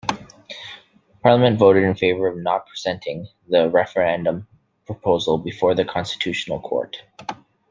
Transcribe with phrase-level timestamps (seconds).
[1.21, 4.47] Parliament voted in favour of not presenting the referendum
[4.87, 6.97] proposal before the Constitutional Court.